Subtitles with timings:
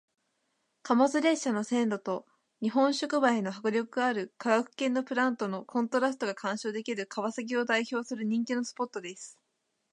[0.81, 2.25] 貨物列車の線路と
[2.59, 9.37] 日本触媒の迫力ある化学系のプラントのコントラストが鑑賞できる川崎を代表する人気のスポットです。